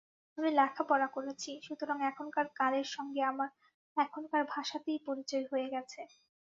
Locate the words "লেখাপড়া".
0.59-1.07